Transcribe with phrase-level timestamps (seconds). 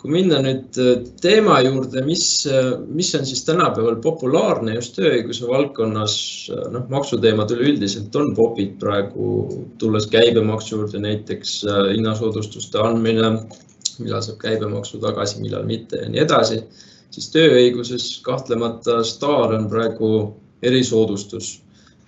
[0.00, 0.76] kui minna nüüd
[1.20, 2.24] teema juurde, mis,
[2.88, 6.14] mis on siis tänapäeval populaarne just tööõiguse valdkonnas,
[6.72, 9.26] noh, maksuteemad üleüldiselt on popid praegu,
[9.82, 13.34] tulles käibemaksu juurde näiteks hinnasoodustuste andmine,
[14.00, 16.62] millal saab käibemaksu tagasi, millal mitte ja nii edasi,
[17.12, 20.14] siis tööõiguses kahtlemata staar on praegu
[20.64, 21.58] erisoodustus.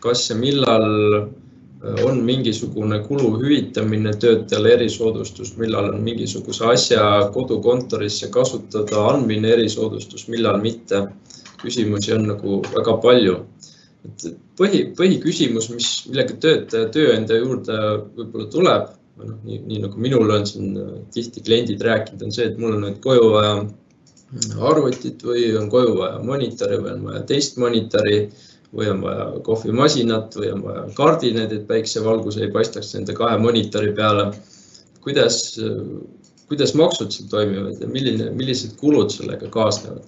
[0.03, 0.83] kas ja millal
[1.23, 1.42] Äh,
[1.83, 7.03] on mingisugune kulu hüvitamine töötajale erisoodustus, millal on mingisuguse asja
[7.35, 11.07] kodukontorisse kasutada andmine erisoodustus, millal mitte.
[11.63, 13.35] küsimusi on nagu väga palju.
[14.05, 14.23] et
[14.59, 17.77] põhi, põhiküsimus, mis, millega töötaja tööandja juurde
[18.17, 18.89] võib-olla tuleb,
[19.23, 22.75] noh, nii, nii nagu minul on siin äh, tihti kliendid rääkinud, on see, et mul
[22.75, 23.53] on nüüd koju vaja
[24.59, 28.25] arvutit või on koju vaja monitori või on vaja teist monitori
[28.77, 33.93] või on vaja kohvimasinat või on vaja kardinaid, et päiksevalgus ei paistaks nende kahe monitori
[33.97, 34.31] peale.
[35.03, 35.59] kuidas,
[36.49, 40.07] kuidas maksud seal toimivad ja milline, millised kulud sellega kaasnevad?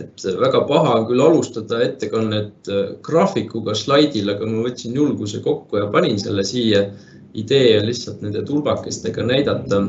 [0.00, 2.68] et väga paha on küll alustada ettekannet
[3.04, 6.86] graafikuga slaidil, aga ma võtsin julguse kokku ja panin selle siia.
[7.34, 9.80] idee on lihtsalt nende tulbakestega näidata,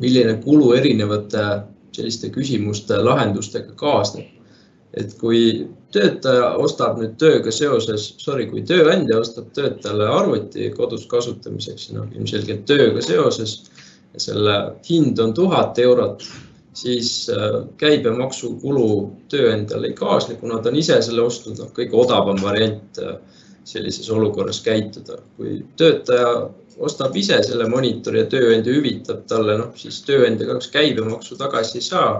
[0.00, 1.44] milline kulu erinevate
[1.96, 4.39] selliste küsimuste lahendustega kaasneb
[4.94, 11.90] et kui töötaja ostab nüüd tööga seoses, sorry, kui tööandja ostab töötajale arvuti kodus kasutamiseks,
[11.94, 13.60] noh ilmselgelt tööga seoses
[14.18, 14.56] selle
[14.88, 16.24] hind on tuhat eurot,
[16.74, 18.88] siis äh, käibemaksukulu
[19.30, 23.18] tööandjale ei kaasne, kuna ta on ise selle ostnud, noh kõige odavam variant äh,
[23.64, 25.20] sellises olukorras käituda.
[25.36, 26.48] kui töötaja
[26.80, 31.86] ostab ise selle monitori ja tööandja hüvitab talle, noh siis tööandja kahjuks käibemaksu tagasi ei
[31.86, 32.12] saa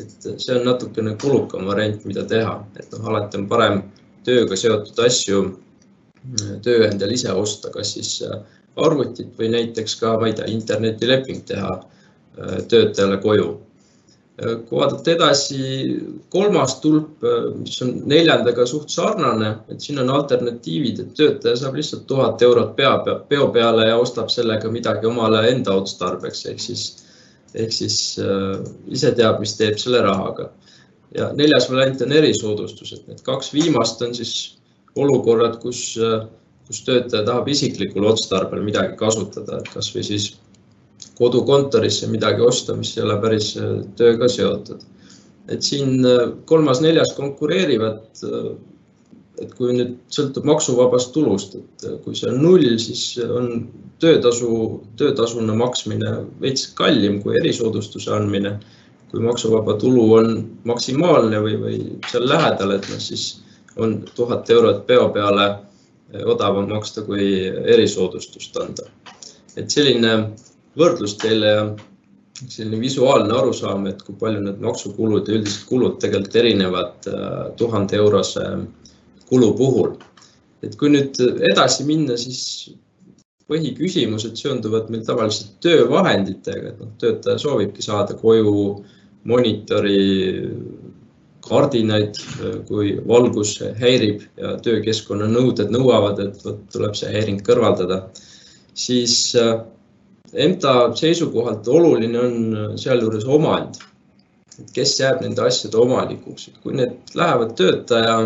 [0.00, 3.82] et see on natukene kulukam variant, mida teha, et noh, alati on parem
[4.26, 8.40] tööga seotud asju äh, tööandjal ise osta, kas siis äh,
[8.78, 13.56] arvutit või näiteks ka, ma ei tea, internetileping teha äh, töötajale koju.
[14.38, 15.60] kui vaadata edasi,
[16.30, 17.24] kolmas tulp,
[17.58, 22.76] mis on neljandaga suht sarnane, et siin on alternatiivid, et töötaja saab lihtsalt tuhat eurot
[22.76, 22.92] pea,
[23.32, 26.84] peo peale ja ostab sellega midagi omale enda otstarbeks ehk siis
[27.54, 28.58] ehk siis äh,
[28.92, 30.50] ise teab, mis teeb selle rahaga.
[31.16, 34.32] ja neljas variant on erisoodustus, et need kaks viimast on siis
[34.98, 36.26] olukorrad, kus, äh,
[36.68, 40.34] kus töötaja tahab isiklikul otstarbel midagi kasutada, et kasvõi siis
[41.18, 44.84] kodukontorisse midagi osta, mis ei ole päris äh, tööga seotud.
[45.48, 46.04] et siin
[46.44, 48.18] kolmas-neljas konkureerivad
[49.42, 53.68] et kui nüüd sõltub maksuvabast tulust, et kui see on null, siis on
[54.02, 54.50] töötasu,
[55.00, 58.58] töötasuna maksmine veits kallim kui erisoodustuse andmine.
[59.08, 60.26] kui maksuvaba tulu on
[60.68, 61.76] maksimaalne või, või
[62.10, 63.38] seal lähedal, et noh, siis
[63.80, 65.46] on tuhat eurot peo peale
[66.28, 68.84] odavam maksta kui erisoodustust anda.
[69.56, 70.12] et selline
[70.76, 71.62] võrdlus teile ja
[72.46, 77.96] selline visuaalne arusaam, et kui palju need maksukulud ja üldised kulud tegelikult erinevad äh, tuhande
[77.98, 78.44] eurose
[79.28, 79.96] kulu puhul.
[80.62, 81.14] et kui nüüd
[81.52, 82.72] edasi minna, siis
[83.48, 88.54] põhiküsimused seonduvad meil tavaliselt töövahenditega, et noh, töötaja soovibki saada koju
[89.28, 90.00] monitori,
[91.46, 92.18] kardinaid,
[92.68, 98.02] kui valgus häirib ja töökeskkonna nõuded nõuavad, et vot tuleb see häiring kõrvaldada,
[98.76, 99.32] siis
[100.34, 102.34] EMTA seisukohalt oluline on
[102.80, 103.78] sealjuures omand,
[104.58, 108.18] et kes jääb nende asjade omanikuks, et kui need lähevad töötaja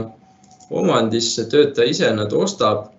[0.71, 2.93] omandisse, töötaja ise nad ostab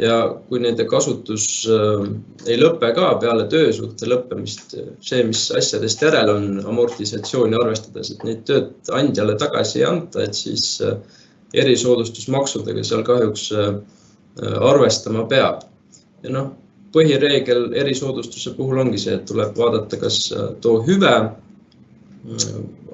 [0.00, 0.16] ja
[0.48, 2.08] kui nende kasutus äh,
[2.48, 8.44] ei lõpe ka peale töösuhte lõppemist, see, mis asjadest järel on amortisatsiooni arvestades, et neid
[8.48, 10.98] tööandjale tagasi ei anta, et siis äh,
[11.56, 13.72] erisoodustusmaksudega seal kahjuks äh,
[14.60, 15.64] arvestama peab.
[16.24, 16.52] ja noh,
[16.92, 20.30] põhireegel erisoodustuse puhul ongi see, et tuleb vaadata, kas
[20.64, 21.12] too hüve,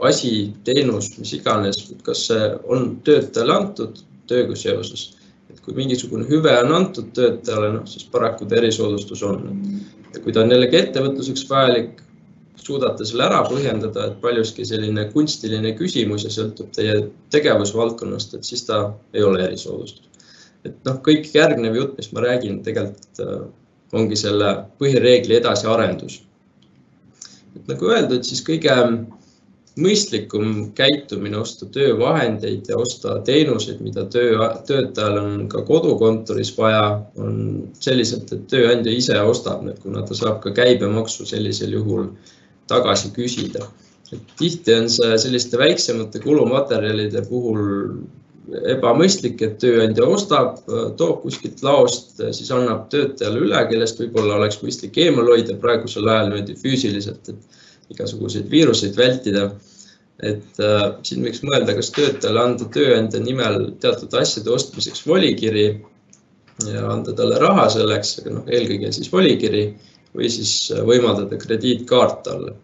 [0.02, 0.32] asi,
[0.66, 5.10] teenus, mis iganes, kas see on töötajale antud tööga seoses.
[5.52, 9.42] et kui mingisugune hüve on antud töötajale, noh siis paraku ta erisoodustus on.
[10.14, 12.00] ja kui ta on jällegi ettevõtluseks vajalik,
[12.62, 18.62] suudate selle ära põhjendada, et paljuski selline kunstiline küsimus ja sõltub teie tegevusvaldkonnast, et siis
[18.68, 20.08] ta ei ole erisoodustus.
[20.64, 23.40] et noh, kõik järgnev jutt, mis ma räägin, tegelikult äh,
[23.92, 26.22] ongi selle põhireegli edasiarendus.
[27.56, 28.76] et nagu öeldud, siis kõige
[29.80, 34.36] mõistlikum käitumine osta töövahendeid ja osta teenuseid, mida töö,
[34.68, 40.42] töötajal on ka kodukontoris vaja, on selliselt, et tööandja ise ostab need, kuna ta saab
[40.44, 42.10] ka käibemaksu sellisel juhul
[42.68, 43.68] tagasi küsida.
[44.12, 47.62] et tihti on see selliste väiksemate kulumaterjalide puhul
[48.68, 50.58] ebamõistlik, et tööandja ostab,
[50.98, 56.28] toob kuskilt laost, siis annab töötajale üle, kellest võib-olla oleks mõistlik eemal hoida praegusel ajal
[56.28, 57.62] niimoodi füüsiliselt, et
[57.92, 59.50] igasuguseid viiruseid vältida.
[60.22, 65.64] et äh, siin võiks mõelda, kas töötajale anda tööandja nimel teatud asjade ostmiseks volikiri
[66.68, 69.64] ja anda talle raha selleks, aga noh, eelkõige siis volikiri
[70.14, 70.52] või siis
[70.86, 72.54] võimaldada krediitkaart talle.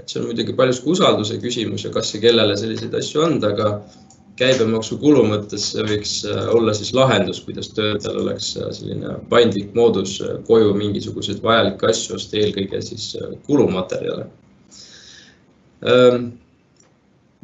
[0.00, 3.70] et see on muidugi paljuski usalduse küsimus ja kas ja kellele selliseid asju anda, aga
[4.36, 10.36] käibemaksukulu mõttes võiks äh, olla siis lahendus, kuidas töötajal oleks äh, selline paindlik moodus äh,
[10.48, 13.14] koju mingisuguseid vajalikke asju osta, eelkõige siis
[13.48, 14.28] kulumaterjale.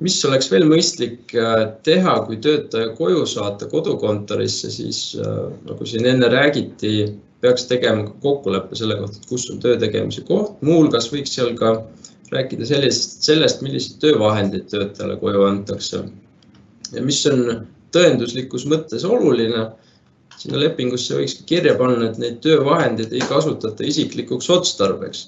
[0.03, 1.35] Mis oleks veel mõistlik
[1.87, 7.13] teha, kui töötaja koju saata kodukontorisse, siis nagu siin enne räägiti,
[7.43, 11.75] peaks tegema kokkuleppe selle kohta, et kus on töö tegemise koht, muuhulgas võiks seal ka
[12.33, 16.05] rääkida sellisest, sellest, milliseid töövahendeid töötajale koju antakse
[16.93, 19.67] ja mis on tõenduslikus mõttes oluline,
[20.41, 25.27] sinna lepingusse võikski kirja panna, et neid töövahendeid ei kasutata isiklikuks otstarbeks.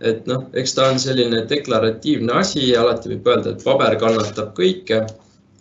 [0.00, 5.06] Et noh, eks ta on selline deklaratiivne asi alati võib öelda, et paber kannatab kõike.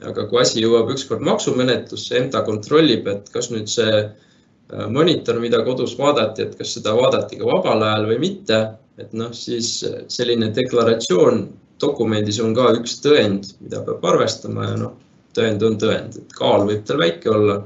[0.06, 5.63] aga kui asi jõuab ükskord maksumenetlusse, EMTA kontrollib, et kas nüüd see äh, monitor, mida
[5.66, 8.60] kodus vaadati, et kas seda vaadati ka vabal ajal või mitte,
[9.01, 9.72] et noh, siis
[10.13, 11.48] selline deklaratsioon
[11.81, 14.95] dokumendis on ka üks tõend, mida peab arvestama ja noh
[15.38, 17.62] tõend on tõend, et kaal võib tal väike olla,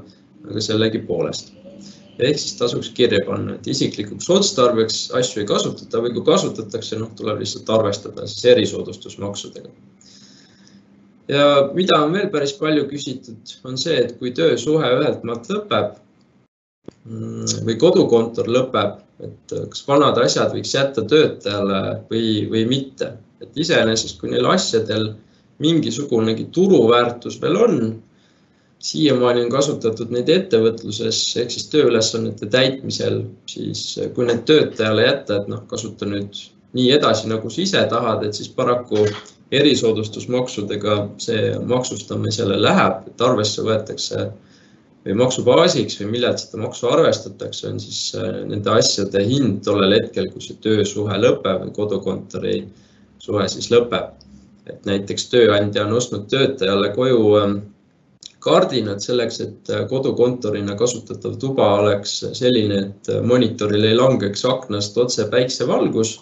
[0.48, 1.52] aga sellegipoolest.
[2.18, 7.12] Ehk siis tasuks kirja panna, et isiklikuks otstarbeks asju ei kasutata või kui kasutatakse, noh,
[7.16, 9.70] tuleb lihtsalt arvestada siis erisoodustusmaksudega.
[11.32, 15.96] ja mida on veel päris palju küsitud, on see, et kui töösuhe ühelt maalt lõpeb
[17.08, 23.56] mm, või kodukontor lõpeb, et kas vanad asjad võiks jätta töötajale või, või mitte, et
[23.64, 25.12] iseenesest, kui neil asjadel
[25.62, 27.78] mingisugunegi turuväärtus veel on.
[28.82, 33.84] Siiamaani on kasutatud neid ettevõtluses ehk siis tööülesannete täitmisel, siis
[34.16, 36.40] kui need töötajale jätta, et noh, kasuta nüüd
[36.74, 39.04] nii edasi, nagu sa ise tahad, et siis paraku
[39.52, 44.30] erisoodustusmaksudega see maksustamisele läheb, et arvesse võetakse
[45.04, 50.30] või maksubaasiks või millelt seda maksu arvestatakse, on siis äh, nende asjade hind tollel hetkel,
[50.32, 52.56] kui see töösuhe lõpeb või kodukontori
[53.22, 54.14] suhe siis lõpeb.
[54.70, 57.56] Et näiteks tööandja on ostnud töötajale koju ähm,
[58.42, 64.98] kardinad selleks, et äh, kodukontorina kasutatav tuba oleks selline, et äh, monitoril ei langeks aknast
[64.98, 66.20] otse päiksevalgus.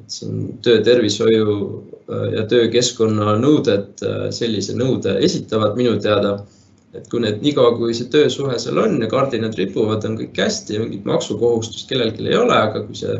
[0.00, 4.00] et siin töötervishoiu äh, ja töökeskkonna nõuded
[4.32, 6.38] sellise nõude esitavad minu teada.
[6.94, 10.78] et kui need, niikaua kui see töösuhe seal on ja kardinad ripuvad, on kõik hästi
[10.78, 13.14] mingit maksukohustust kellelgi ei ole, aga kui see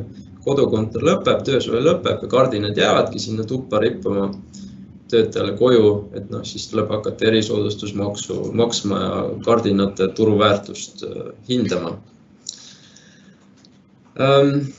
[0.45, 4.31] kodukontor lõpeb, töösuhe lõpeb ja kardinad jäävadki sinna tuppa rippuma
[5.11, 11.97] töötajale koju, et noh, siis tuleb hakata erisoodustusmaksu maksma ja kardinate turuväärtust äh, hindama.
[14.21, 14.71] Ähm,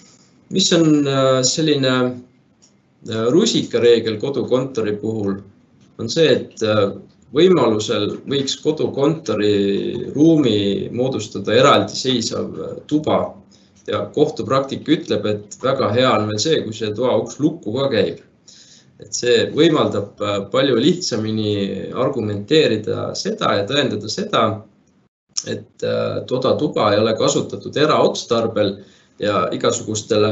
[0.50, 5.39] mis on äh, selline äh, rusikareegel kodukontori puhul,
[6.01, 6.63] on see, et
[7.36, 12.57] võimalusel võiks kodukontori ruumi moodustada eraldiseisev
[12.89, 13.19] tuba
[13.88, 17.88] ja kohtupraktika ütleb, et väga hea on veel see, kui see toa uks lukku ka
[17.94, 18.22] käib.
[19.01, 21.53] Et see võimaldab äh, palju lihtsamini
[21.98, 24.44] argumenteerida seda ja tõendada seda,
[25.50, 28.75] et äh, toda tuba ei ole kasutatud eraotstarbel
[29.21, 30.31] ja igasugustele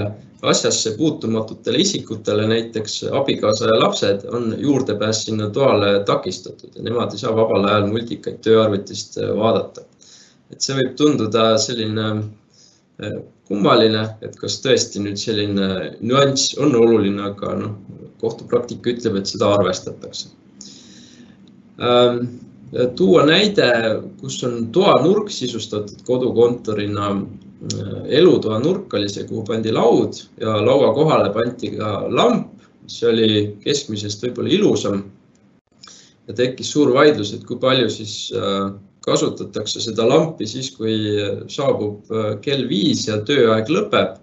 [0.50, 7.22] asjasse puutumatutele isikutele, näiteks abikaasa ja lapsed, on juurdepääs sinna toale takistatud ja nemad ei
[7.22, 9.86] saa vabal ajal multikaid tööarvutist äh, vaadata.
[10.50, 12.06] et see võib tunduda selline
[13.50, 17.74] kummaline, et kas tõesti nüüd selline nüanss on oluline, aga noh,
[18.22, 20.30] kohtupraktika ütleb, et seda arvestatakse.
[21.80, 22.26] Ähm,
[23.00, 23.70] tuua näide,
[24.20, 27.14] kus on toanurk sisustatud kodukontorina.
[27.74, 32.54] Äh, elutoa nurk oli see, kuhu pandi laud ja laua kohale pandi ka lamp,
[32.86, 33.32] mis oli
[33.66, 35.02] keskmisest võib-olla ilusam.
[36.30, 38.70] ja tekkis suur vaidlus, et kui palju siis äh,
[39.06, 40.96] kasutatakse seda lampi siis, kui
[41.52, 44.18] saabub äh, kell viis ja tööaeg lõpeb.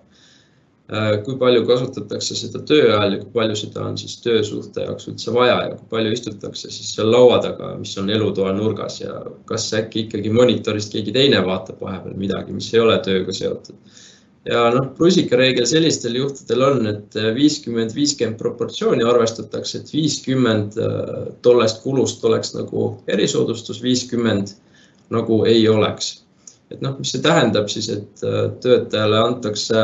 [0.86, 5.08] Äh, kui palju kasutatakse seda töö ajal ja kui palju seda on siis töösuhte jaoks
[5.10, 9.16] üldse vaja ja kui palju istutakse siis seal laua taga, mis on elutoa nurgas ja
[9.50, 13.74] kas äkki ikkagi monitorist keegi teine vaatab vahepeal midagi, mis ei ole tööga seotud.
[14.46, 21.82] ja noh, rusikareegel sellistel juhtudel on, et viiskümmend, viiskümmend proportsiooni arvestatakse, et viiskümmend äh, tollest
[21.82, 24.54] kulust oleks nagu erisoodustus, viiskümmend
[25.10, 26.22] nagu ei oleks.
[26.70, 29.82] et noh, mis see tähendab siis, et äh, töötajale antakse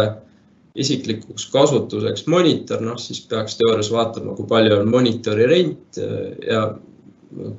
[0.75, 6.65] isiklikuks kasutuseks monitor, noh siis peaks teoorias vaatama, kui palju on monitori rent äh, ja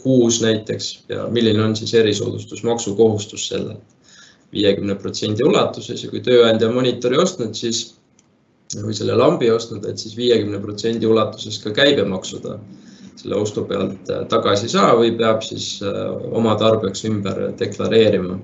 [0.04, 3.94] kuus näiteks ja milline on siis erisoodustusmaksu kohustus sellelt
[4.54, 7.96] viiekümne protsendi ulatuses ja kui tööandja on monitori ostnud, siis
[8.82, 12.58] või selle lambi ostnud, et siis viiekümne protsendi ulatuses ka käibemaksu ta
[13.20, 18.40] selle ostu pealt tagasi ei saa või peab siis oma tarbeks ümber deklareerima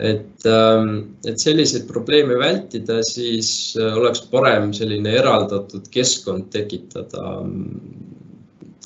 [0.00, 7.80] et, ähm, et selliseid probleeme vältida, siis äh, oleks parem selline eraldatud keskkond tekitada mm,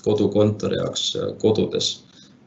[0.02, 2.00] kodukontori jaoks äh, kodudes.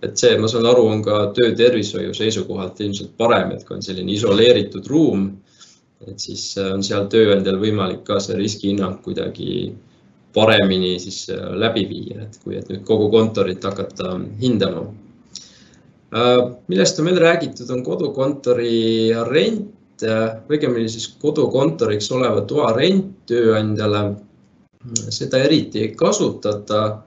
[0.05, 4.11] et see, ma saan aru, on ka töötervishoiu seisukohalt ilmselt parem, et kui on selline
[4.13, 5.31] isoleeritud ruum,
[6.05, 9.71] et siis äh, on seal tööandjal võimalik ka see riskihinnang kuidagi
[10.37, 14.85] paremini siis läbi viia, et kui, et nüüd kogu kontorit hakata hindama
[16.15, 23.25] Äh, millest on meil räägitud, on kodukontori rent, äh, õigemini siis kodukontoriks oleva toa rent
[23.27, 24.15] tööandjale.
[25.11, 27.01] seda eriti ei kasutata.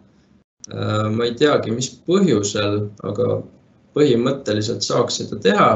[0.68, 3.40] Äh, ma ei teagi, mis põhjusel, aga
[3.96, 5.70] põhimõtteliselt saaks seda teha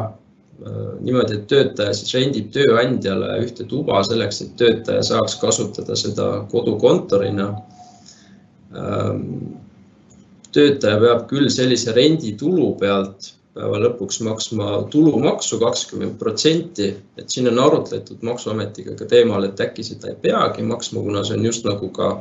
[1.05, 7.49] niimoodi, et töötaja siis rendib tööandjale ühte tuba selleks, et töötaja saaks kasutada seda kodukontorina
[10.55, 17.61] töötaja peab küll sellise renditulu pealt päeva lõpuks maksma tulumaksu kakskümmend protsenti, et siin on
[17.63, 21.91] arutletud Maksuametiga ka teemal, et äkki seda ei peagi maksma, kuna see on just nagu
[21.95, 22.17] ka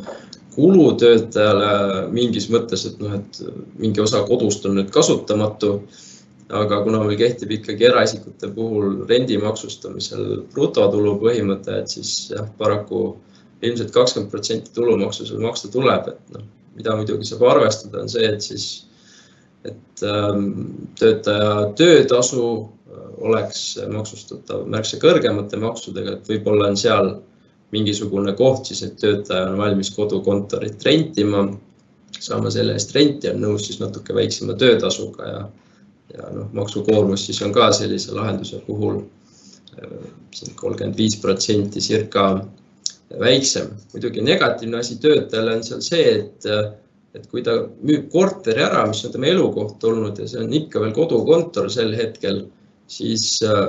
[0.54, 3.42] kulu töötajale mingis mõttes, et noh, et
[3.82, 5.80] mingi osa kodust on nüüd kasutamatu.
[6.54, 13.06] Aga kuna meil kehtib ikkagi eraisikute puhul rendi maksustamisel brutotulu põhimõte, et siis jah, paraku
[13.64, 16.44] ilmselt kakskümmend protsenti tulumaksu seal maksta tuleb, et noh
[16.78, 18.68] mida muidugi saab arvestada, on see, et siis,
[19.68, 20.48] et ähm,
[21.00, 27.14] töötaja töötasu äh, oleks maksustatav märksa kõrgemate maksudega, et võib-olla on seal
[27.74, 31.46] mingisugune koht siis, et töötaja on valmis kodukontorit rentima,
[32.20, 35.44] saama selle eest renti, on nõus siis natuke väiksema töötasuga ja,
[36.18, 39.02] ja noh, maksukoormus siis on ka sellise lahenduse puhul
[39.78, 39.96] äh,
[40.56, 42.28] kolmkümmend viis protsenti circa
[43.20, 43.68] väiksem.
[43.94, 46.48] muidugi negatiivne asi töötajale on seal see, et,
[47.14, 50.82] et kui ta müüb korteri ära, mis on tema elukoht olnud ja see on ikka
[50.82, 52.46] veel kodukontor sel hetkel,
[52.88, 53.68] siis äh,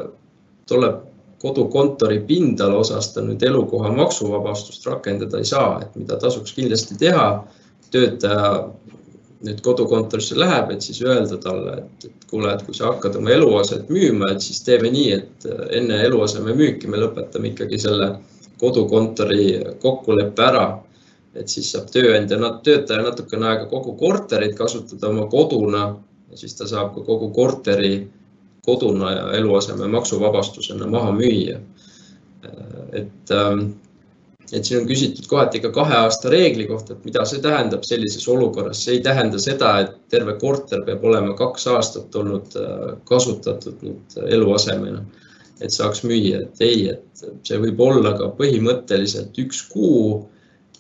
[0.68, 1.02] tuleb
[1.44, 7.44] kodukontori pindala osas ta nüüd elukoha maksuvabastust rakendada ei saa, et mida tasuks kindlasti teha.
[7.94, 8.46] töötaja
[9.44, 13.34] nüüd kodukontorisse läheb, et siis öelda talle, et, et kuule, et kui sa hakkad oma
[13.34, 15.46] eluaset müüma, et siis teeme nii, et
[15.78, 18.14] enne eluaseme müüki me lõpetame ikkagi selle
[18.60, 19.46] kodukontori
[19.82, 20.66] kokkuleppe ära.
[21.34, 25.80] et siis saab tööandja, töötaja natukene aega kogu korterit kasutada oma koduna
[26.30, 28.06] ja siis ta saab ka kogu korteri
[28.62, 31.58] koduna ja eluaseme maksuvabastusena maha müüa.
[32.92, 33.72] et, ähm,
[34.52, 38.26] et siin on küsitud kohati ka kahe aasta reegli kohta, et mida see tähendab sellises
[38.28, 43.80] olukorras, see ei tähenda seda, et terve korter peab olema kaks aastat olnud äh, kasutatud
[43.86, 45.04] nüüd eluasemena
[45.62, 50.24] et saaks müüa, et ei, et see võib olla ka põhimõtteliselt üks kuu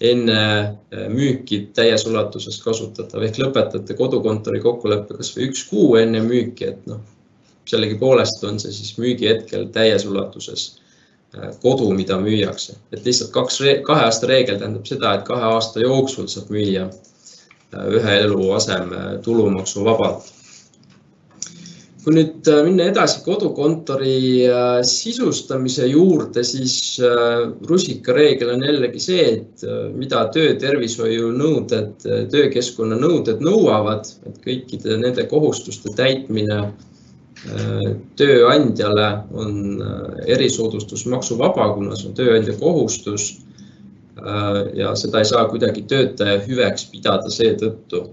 [0.04, 3.22] enne äh, müüki täies ulatuses kasutatav.
[3.24, 7.00] Ehk lõpetate kodukontori kokkuleppe kasvõi üks kuu enne müüki, et noh,
[7.70, 10.83] sellegipoolest on see siis müügi hetkel täies ulatuses äh,
[11.62, 16.30] kodu, mida müüakse, et lihtsalt kaks, kahe aasta reegel tähendab seda, et kahe aasta jooksul
[16.30, 20.32] saab müüa äh, ühe eluaseme tulumaksuvabalt
[22.04, 29.24] kui nüüd äh, minna edasi kodukontori äh, sisustamise juurde, siis äh, rusikareegel on jällegi see,
[29.38, 29.64] et
[29.96, 36.60] mida töötervishoiu nõuded, töökeskkonna nõuded nõuavad, et kõikide nende kohustuste täitmine
[38.16, 39.56] tööandjale on
[40.30, 43.40] erisoodustus maksuvaba, kuna see on tööandja kohustus.
[44.74, 48.04] ja seda ei saa kuidagi töötaja hüveks pidada seetõttu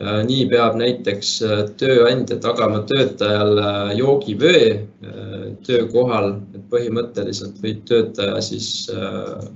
[0.00, 8.38] Äh, nii peab näiteks äh, tööandja tagama töötajale joogivöö äh, töökohal, et põhimõtteliselt võib töötaja
[8.44, 8.88] siis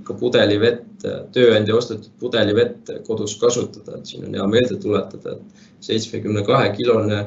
[0.05, 6.45] ka pudelivett, tööandja ostetud pudelivett kodus kasutada, et siin on hea meelde tuletada, et seitsmekümne
[6.45, 7.23] kahe kilone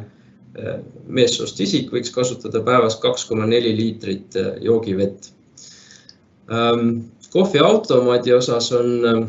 [1.08, 5.30] meessoost isik võiks kasutada päevas kaks koma neli liitrit joogivett.
[6.52, 9.28] Ähm, kohviautomaadi osas on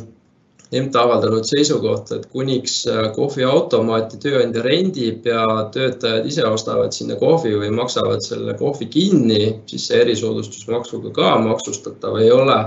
[0.68, 7.54] MTA avaldanud seisukohta, et kuniks äh, kohviautomaati tööandja rendib ja töötajad ise ostavad sinna kohvi
[7.56, 12.58] või maksavad selle kohvi kinni, siis see erisoodustusmaksuga ka maksustatav ei ole.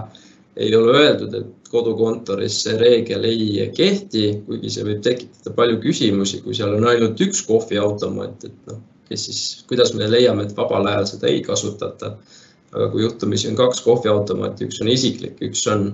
[0.55, 6.41] Ei ole öeldud, et kodukontoris see reegel ei kehti, kuigi see võib tekitada palju küsimusi,
[6.43, 10.87] kui seal on ainult üks kohviautomaat, et noh, kes siis, kuidas me leiame, et vabal
[10.91, 12.17] ajal seda ei kasutata.
[12.71, 15.89] aga kui juhtumisi on kaks kohviautomaati, üks on isiklik, üks on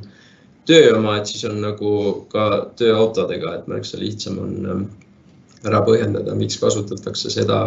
[0.69, 1.91] töö oma, et siis on nagu
[2.29, 2.43] ka
[2.77, 4.83] tööautodega, et märksa lihtsam on ähm,
[5.65, 7.63] ära põhjendada, miks kasutatakse seda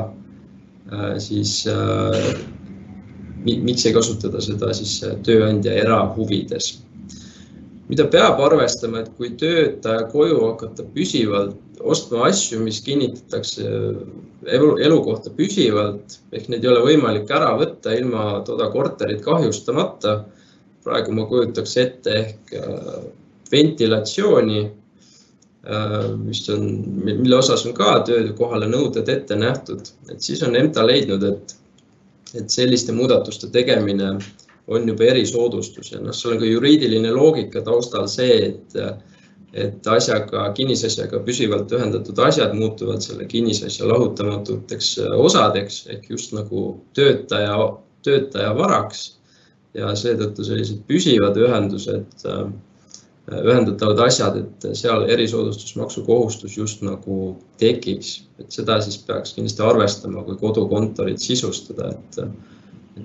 [0.92, 2.30] äh, siis äh,,
[3.44, 6.75] miks ei kasutada seda siis äh, tööandja erahuvides
[7.90, 13.66] mida peab arvestama, et kui töötaja koju hakata püsivalt ostma asju, mis kinnitatakse
[14.47, 20.20] elu, elukohta püsivalt ehk neid ei ole võimalik ära võtta ilma toda korterit kahjustamata.
[20.85, 23.00] praegu ma kujutaks ette ehk äh,
[23.52, 26.62] ventilatsiooni, äh, mis on,
[27.04, 31.56] mille osas on ka töökohale nõuded ette nähtud, et siis on EMTA leidnud, et,
[32.34, 34.14] et selliste muudatuste tegemine
[34.70, 38.76] on juba erisoodustus ja noh, seal on ka juriidiline loogika taustal see, et,
[39.52, 47.56] et asjaga, kinnisasjaga püsivalt ühendatud asjad muutuvad selle kinnisasja lahutamatuteks osadeks ehk just nagu töötaja,
[48.06, 49.16] töötaja varaks.
[49.75, 52.25] ja seetõttu sellised püsivad ühendused,
[53.31, 60.25] ühendatavad asjad, et seal erisoodustusmaksu kohustus just nagu tekiks, et seda siis peaks kindlasti arvestama,
[60.27, 62.19] kui kodukontorit sisustada, et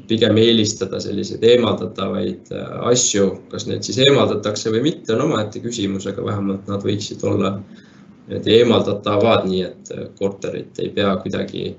[0.08, 6.08] pigem eelistada selliseid eemaldatavaid äh, asju, kas need siis eemaldatakse või mitte, on omaette küsimus,
[6.10, 11.76] aga vähemalt nad võiksid olla nii-öelda eemaldatavad, nii et äh, korterit ei pea kuidagi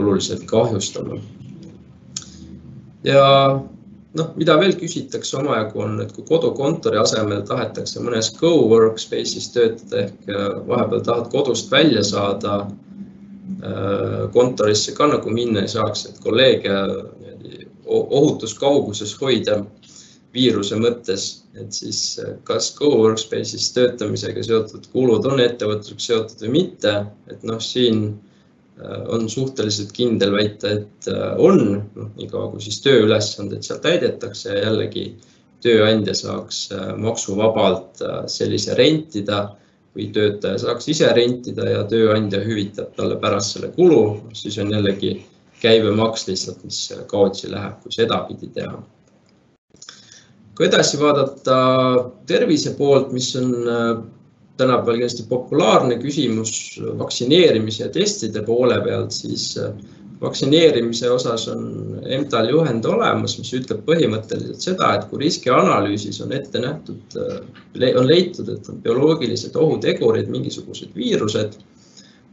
[0.00, 1.20] oluliselt kahjustama.
[3.04, 3.26] ja
[4.18, 10.30] noh, mida veel küsitakse omajagu on, et kui kodukontori asemel tahetakse mõnes co-workspace'is töötada ehk
[10.30, 12.62] äh, vahepeal tahad kodust välja saada
[14.32, 16.70] kontorisse ka nagu minna ei saaks, et kolleege
[17.84, 19.58] ohutus kauguses hoida
[20.34, 21.26] viiruse mõttes,
[21.58, 26.94] et siis eh, kas co-workspace'is töötamisega seotud kulud on ettevõtlusega seotud või mitte,
[27.30, 28.12] et noh, siin
[29.08, 34.66] on suhteliselt kindel väita, et eh, on, noh, niikaua kui siis tööülesanded seal täidetakse ja
[34.68, 35.06] jällegi
[35.60, 38.00] tööandja saaks maksuvabalt
[38.32, 39.42] sellise rentida
[39.96, 45.18] või töötaja saaks ise rentida ja tööandja hüvitab talle pärast selle kulu, siis on jällegi
[45.60, 46.78] käibemaks lihtsalt, mis
[47.10, 48.80] kaotsi läheb, kui sedapidi teha.
[50.56, 51.58] kui edasi vaadata
[52.28, 54.00] tervise poolt, mis on äh,
[54.60, 56.52] tänapäeval kindlasti populaarne küsimus
[56.98, 59.72] vaktsineerimise ja testide poole pealt, siis äh,
[60.20, 61.64] vaktsineerimise osas on
[62.04, 68.08] EMTA-l juhend olemas, mis ütleb põhimõtteliselt seda, et kui riskianalüüsis on ette nähtud, äh, on
[68.08, 71.56] leitud, et on bioloogilised ohutegurid, mingisugused viirused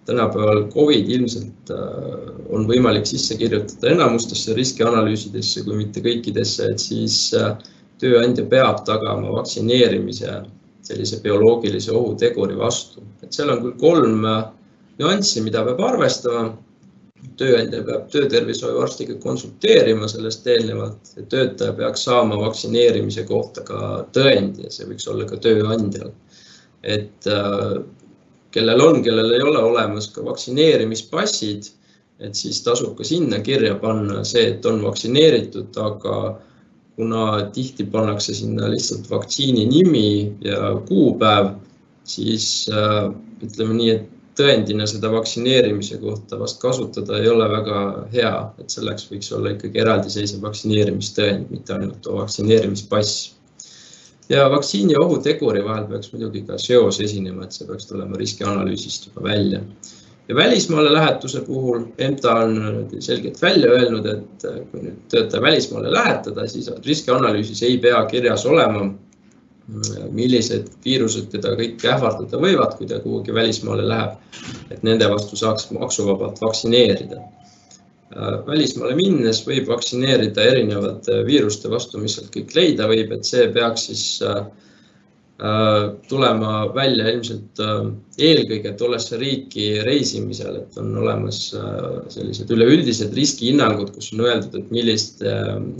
[0.07, 7.31] tänapäeval Covid ilmselt äh, on võimalik sisse kirjutada enamustesse riskianalüüsidesse, kui mitte kõikidesse, et siis
[8.01, 10.37] tööandja peab tagama vaktsineerimise
[10.87, 13.03] sellise bioloogilise ohuteguri vastu.
[13.23, 14.45] et seal on küll kolm äh,
[15.01, 16.55] nüanssi, mida peab arvestama.
[17.37, 23.79] tööandja peab töötervishoiuarstiga konsulteerima sellest eelnevalt ja töötaja peaks saama vaktsineerimise kohta ka
[24.13, 26.11] tõendi ja see võiks olla ka tööandjal.
[26.83, 27.29] et
[28.53, 31.71] kellel on, kellel ei ole olemas ka vaktsineerimispassid,
[32.19, 36.15] et siis tasub ka sinna kirja panna see, et on vaktsineeritud, aga
[36.97, 41.53] kuna tihti pannakse sinna lihtsalt vaktsiini nimi ja kuupäev,
[42.03, 43.11] siis äh,
[43.45, 44.07] ütleme nii, et
[44.37, 47.79] tõendina seda vaktsineerimise kohta vast kasutada ei ole väga
[48.13, 53.37] hea, et selleks võiks olla ikkagi eraldiseisev vaktsineerimistõend, mitte ainult vaktsineerimispass
[54.29, 59.29] ja vaktsiini ohuteguri vahel peaks muidugi ka seos esinema, et see peaks tulema riskianalüüsist juba
[59.29, 59.61] välja.
[60.27, 66.47] Ja välismaale lähetuse puhul EMTA on selgelt välja öelnud, et kui nüüd töötaja välismaale lähetada,
[66.47, 68.89] siis riskianalüüsis ei pea kirjas olema,
[70.11, 74.19] millised viirused teda kõik ähvardada võivad, kui ta kuhugi välismaale läheb.
[74.71, 77.23] et nende vastu saaks maksuvabalt vaktsineerida
[78.15, 83.49] Äh, välismaale minnes võib vaktsineerida erinevate viiruste vastu, mis sealt kõik leida võib, et see
[83.51, 84.45] peaks siis äh, äh,
[86.09, 87.59] tulema välja ilmselt
[88.17, 91.51] eelkõige tollesse riiki reisimisel, et on olemas
[92.09, 95.35] sellised üleüldised riskihinnangud, kus on öeldud, et milliste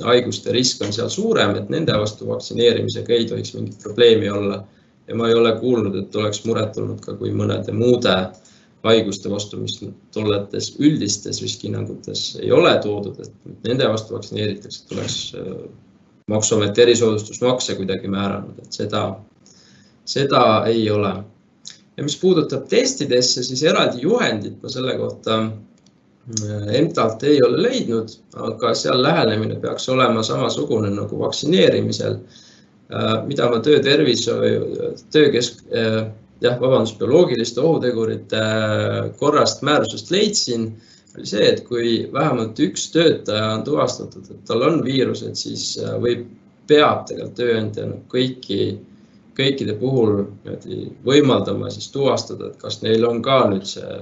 [0.06, 4.62] haiguste risk on seal suurem, et nende vastu vaktsineerimisega ei tohiks mingit probleemi olla.
[5.08, 8.48] ja ma ei ole kuulnud, et oleks muret olnud ka, kui mõnede muude äh,
[8.88, 9.78] haiguste vastu, mis
[10.16, 15.56] tolletes üldistes riskihinnangutes ei ole toodud, et nende vastu vaktsineeritakse, et oleks äh,
[16.32, 19.04] maksuamet erisoodustusmakse kuidagi määranud, et seda,
[20.08, 21.14] seda ei ole.
[21.98, 28.14] ja mis puudutab testidesse, siis eraldi juhendit ma selle kohta äh, EMTA-lt ei ole leidnud,
[28.50, 32.20] aga seal lähenemine peaks olema samasugune nagu vaktsineerimisel.
[32.94, 35.66] Äh, mida ma töötervishoiu, töökesk-,
[36.42, 40.70] jah, vabandust, bioloogiliste ohutegurite äh, korrast määrusest leidsin,
[41.18, 45.96] oli see, et kui vähemalt üks töötaja on tuvastatud, et tal on viirused, siis äh,
[46.02, 46.28] võib,
[46.68, 48.62] peab tegelikult tööandja kõiki,
[49.38, 50.24] kõikide puhul
[51.06, 53.98] võimaldama siis tuvastada, et kas neil on ka nüüd see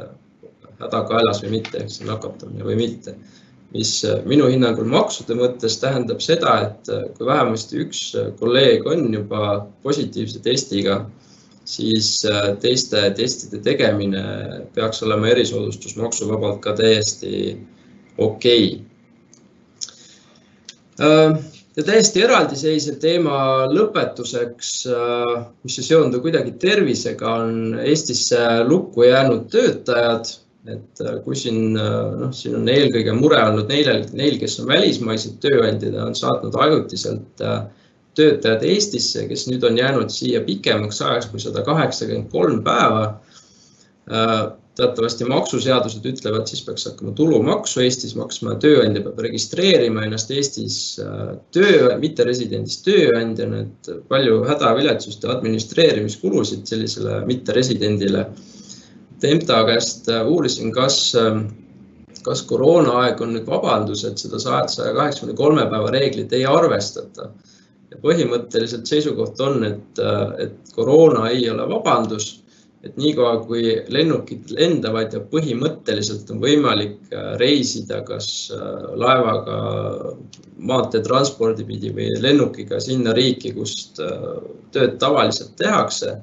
[0.79, 3.17] häda kaelas või mitte, ehk see nakatumine või mitte.
[3.75, 8.01] mis minu hinnangul maksude mõttes tähendab seda, et kui vähemasti üks
[8.39, 11.09] kolleeg on juba positiivse testiga,
[11.65, 12.21] siis
[12.61, 14.23] teiste testide tegemine
[14.77, 17.57] peaks olema erisoodustus maksuvabalt ka täiesti
[18.17, 18.85] okei
[20.95, 23.37] okay ja täiesti eraldiseisev teema
[23.71, 30.39] lõpetuseks, äh, mis ei seondu kuidagi tervisega, on Eestisse lukku jäänud töötajad.
[30.65, 34.71] et äh, kui siin, äh, noh, siin on eelkõige mure olnud neil, neil, kes on
[34.71, 37.43] välismaised tööandjad ja on saatnud ajutiselt
[38.17, 43.03] töötajad Eestisse, kes nüüd on jäänud siia pikemaks ajaks kui sada kaheksakümmend kolm päeva
[44.75, 51.35] teatavasti maksuseadused ütlevad, siis peaks hakkama tulumaksu Eestis maksma, tööandja peab registreerima ennast Eestis äh,
[51.55, 58.27] töö, mitteresidendist tööandjana, et palju hädaviletsust ja administreerimiskulusid sellisele mitteresidendile.
[59.23, 61.45] Tempta käest äh, uurisin, kas, ähm,
[62.27, 67.31] kas koroonaaeg on nüüd vabandus, et seda saja kaheksakümne kolme päeva reeglit ei arvestata.
[67.93, 72.41] ja põhimõtteliselt seisukoht on, et, äh, et koroona ei ole vabandus
[72.85, 78.61] et niikaua, kui lennukid lendavad ja põhimõtteliselt on võimalik äh, reisida kas äh,
[79.01, 79.57] laevaga,
[80.69, 84.37] maanteetranspordi pidi või lennukiga sinna riiki, kust äh,
[84.75, 86.21] tööd tavaliselt tehakse.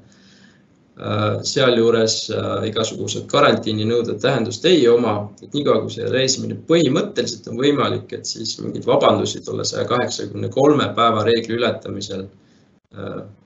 [1.48, 2.14] sealjuures
[2.68, 8.52] igasugused karantiininõuded tähendust ei oma, et niikaua, kui see reisimine põhimõtteliselt on võimalik, et siis
[8.60, 12.26] mingeid vabandusi tolle saja kaheksakümne kolme päeva reegli ületamisel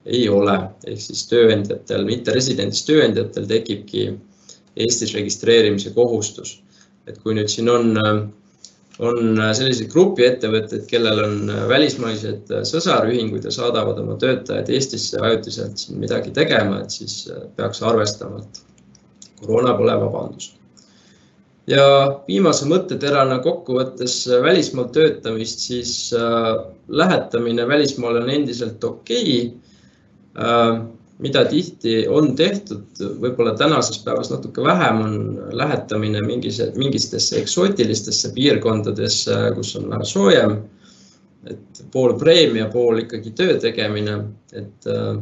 [0.07, 0.55] ei ole,
[0.87, 4.09] ehk siis tööandjatel, mitteresidendist tööandjatel tekibki
[4.77, 6.63] Eestis registreerimise kohustus.
[7.07, 8.17] et kui nüüd siin on, äh,
[8.99, 16.35] on selliseid grupiettevõtteid, kellel on välismaised sõsarühingud ja saadavad oma töötajad Eestisse ajutiselt siin midagi
[16.35, 18.63] tegema, et siis peaks arvestama, et
[19.39, 20.51] koroona pole vabandus
[21.71, 21.87] ja
[22.29, 26.53] viimase mõtteterana kokkuvõttes välismaal töötamist, siis äh,
[26.89, 30.45] lähetamine välismaale on endiselt okei okay.
[30.45, 30.85] äh,.
[31.17, 35.15] mida tihti on tehtud, võib-olla tänases päevas natuke vähem, on
[35.57, 40.59] lähetamine mingis, mingitesse eksootilistesse piirkondadesse, kus on vähe soojem.
[41.47, 44.19] et pool preemia, pool ikkagi töö tegemine,
[44.53, 45.17] et äh,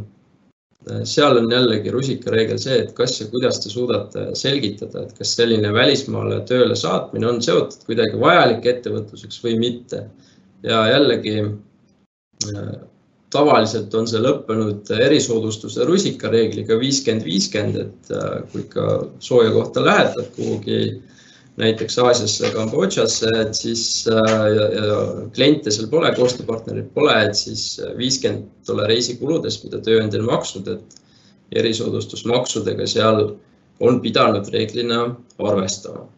[1.09, 5.73] seal on jällegi rusikareegel see, et kas ja kuidas te suudate selgitada, et kas selline
[5.73, 10.05] välismaale tööle saatmine on seotud kuidagi vajalik ettevõtluseks või mitte.
[10.65, 12.75] ja jällegi äh,
[13.35, 18.87] tavaliselt on see lõppenud erisoodustuse rusikareegliga viiskümmend, viiskümmend, et äh, kui ikka
[19.25, 20.79] sooja kohta lähetad kuhugi
[21.61, 24.97] näiteks Aasiasse, Kambodžasse, et siis äh, ja, ja
[25.37, 31.61] kliente seal pole, koostööpartnerit pole, et siis viiskümmend tolle reisikuludest, mida tööandja on maksnud, et
[31.63, 33.23] erisoodustusmaksudega seal
[33.85, 35.07] on pidanud reeglina
[35.39, 36.09] arvestama